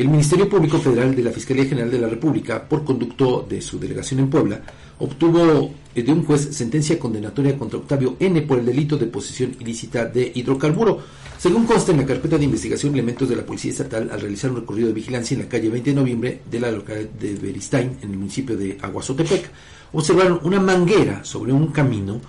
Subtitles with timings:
[0.00, 3.78] El Ministerio Público Federal de la Fiscalía General de la República, por conducto de su
[3.78, 4.62] delegación en Puebla,
[4.98, 9.54] obtuvo eh, de un juez sentencia condenatoria contra Octavio N por el delito de posesión
[9.60, 11.00] ilícita de hidrocarburo.
[11.36, 14.60] Según consta en la carpeta de investigación, elementos de la Policía Estatal, al realizar un
[14.60, 18.10] recorrido de vigilancia en la calle 20 de noviembre de la localidad de Beristain, en
[18.10, 19.50] el municipio de Aguazotepec,
[19.92, 22.22] observaron una manguera sobre un camino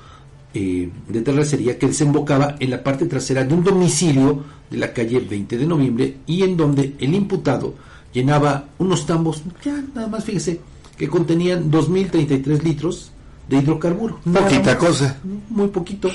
[0.53, 5.19] eh, de terracería que desembocaba en la parte trasera de un domicilio de la calle
[5.19, 7.75] 20 de noviembre y en donde el imputado
[8.13, 10.59] llenaba unos tambos, ya nada más fíjese,
[10.97, 13.11] que contenían 2.033 litros
[13.47, 14.19] de hidrocarburo.
[14.23, 15.17] Poquita cosa.
[15.49, 16.09] Muy poquito.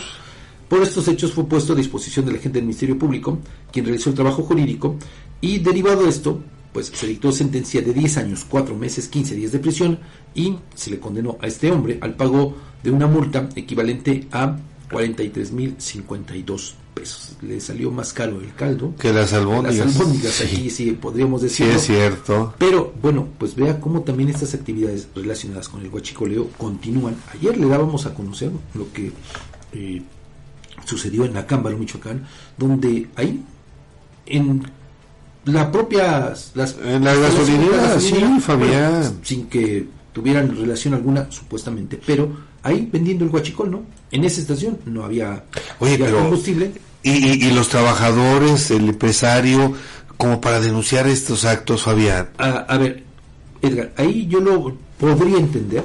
[0.69, 3.39] Por estos hechos fue puesto a disposición de la gente del Ministerio Público,
[3.73, 4.97] quien realizó el trabajo jurídico,
[5.41, 6.41] y derivado de esto,
[6.77, 9.99] pues se dictó sentencia de 10 años, 4 meses, 15 días de prisión
[10.35, 14.59] y se le condenó a este hombre al pago de una multa equivalente a
[14.91, 17.37] 43.052 pesos.
[17.41, 18.95] Le salió más caro el caldo.
[18.99, 19.87] Que las albóndigas.
[19.87, 21.73] Las albóndigas, aquí sí podríamos decirlo.
[21.73, 22.55] Sí, es cierto.
[22.59, 27.17] Pero bueno, pues vea cómo también estas actividades relacionadas con el huachicoleo continúan.
[27.33, 29.13] Ayer le dábamos a conocer lo que
[29.73, 30.03] eh,
[30.85, 32.27] sucedió en Acámbaro, Michoacán,
[32.59, 33.43] donde ahí,
[34.27, 34.77] en
[35.47, 36.35] la propia...
[36.55, 38.93] Las, en la gasolinera, sí, Fabián.
[38.93, 42.31] Bueno, sin que tuvieran relación alguna, supuestamente, pero
[42.63, 43.83] ahí vendiendo el huachicol, ¿no?
[44.11, 45.45] En esa estación no había,
[45.79, 46.73] Oye, había pero, combustible.
[47.03, 49.75] Y, y, y, los trabajadores, el empresario,
[50.17, 52.31] como para denunciar estos actos, Fabián.
[52.39, 53.05] A, a ver,
[53.63, 55.85] Edgar, ahí yo lo podría entender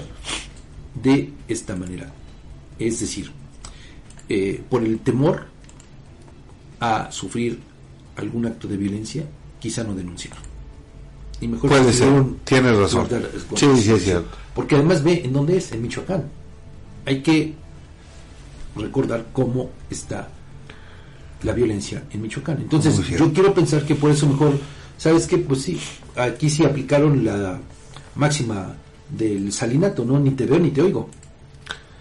[0.96, 2.12] de esta manera.
[2.80, 3.32] Es decir,
[4.30, 5.48] eh, por el temor
[6.80, 7.60] a sufrir
[8.16, 9.26] algún acto de violencia,
[9.62, 10.36] quizá no denunciar.
[11.40, 13.08] Y mejor Puede ser, tienes razón.
[13.56, 14.38] sí, sí, es cierto.
[14.54, 16.26] Porque además ve en dónde es, en Michoacán.
[17.06, 17.54] Hay que
[18.76, 20.28] recordar cómo está
[21.44, 22.58] la violencia en Michoacán.
[22.62, 24.60] Entonces, yo quiero pensar que por eso mejor,
[24.98, 25.38] ¿sabes qué?
[25.38, 25.80] Pues sí,
[26.16, 27.60] aquí sí aplicaron la
[28.16, 28.76] máxima
[29.10, 30.20] del salinato, ¿no?
[30.20, 31.10] Ni te veo ni te oigo.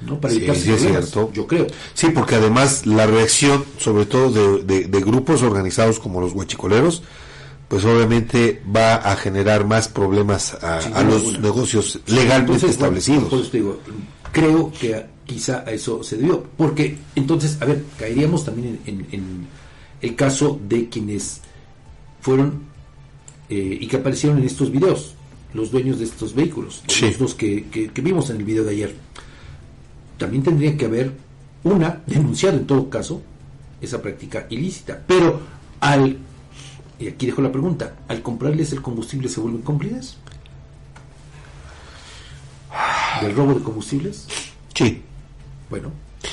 [0.02, 0.18] ¿no?
[0.20, 1.30] Para sí, sí es cierto.
[1.32, 1.66] Yo creo.
[1.94, 7.02] Sí, porque además la reacción, sobre todo de, de, de grupos organizados como los huachicoleros,
[7.70, 11.38] pues obviamente va a generar más problemas a, a los alguna.
[11.38, 13.30] negocios legalmente entonces, establecidos.
[13.30, 13.80] Bueno, pues digo,
[14.32, 19.06] creo que quizá a eso se debió, porque entonces, a ver, caeríamos también en, en,
[19.12, 19.46] en
[20.02, 21.42] el caso de quienes
[22.20, 22.64] fueron
[23.48, 25.14] eh, y que aparecieron en estos videos,
[25.54, 27.06] los dueños de estos vehículos, sí.
[27.06, 28.94] los dos que, que, que vimos en el video de ayer.
[30.18, 31.12] También tendría que haber
[31.62, 33.22] una denunciado en todo caso
[33.80, 35.40] esa práctica ilícita, pero
[35.78, 36.18] al
[37.00, 40.18] y aquí dejo la pregunta, ¿al comprarles el combustible se vuelven cómplices?
[43.22, 44.26] ¿Del robo de combustibles?
[44.74, 45.02] Sí.
[45.70, 45.90] Bueno.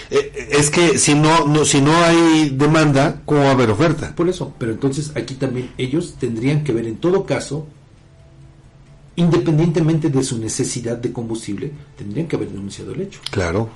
[0.09, 4.13] Eh, es que si no, no, si no hay demanda, ¿cómo va a haber oferta?
[4.13, 7.65] Por eso, pero entonces aquí también ellos tendrían que ver en todo caso,
[9.15, 13.21] independientemente de su necesidad de combustible, tendrían que haber denunciado el hecho.
[13.31, 13.69] Claro.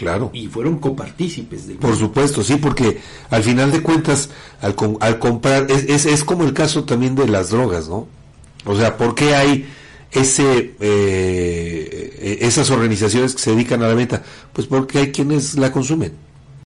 [0.00, 0.30] Claro.
[0.32, 4.30] Y fueron copartícipes del Por supuesto, sí, porque al final de cuentas,
[4.62, 8.08] al, al comprar, es, es, es, como el caso también de las drogas, ¿no?
[8.64, 9.68] O sea, ¿por qué hay
[10.10, 14.22] ese eh, esas organizaciones que se dedican a la venta?
[14.54, 16.14] Pues porque hay quienes la consumen.